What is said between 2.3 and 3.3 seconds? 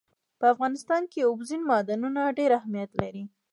ډېر اهمیت لري.